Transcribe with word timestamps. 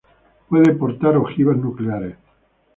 Puede 0.49 0.73
portar 0.73 1.15
ojivas 1.15 1.57
nucleares. 1.57 2.17